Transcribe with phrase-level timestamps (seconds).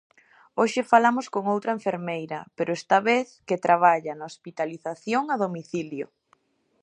[0.59, 6.05] Hoxe falamos con outra enfermeira, pero esta vez, que traballa na hospitalización a domicilio.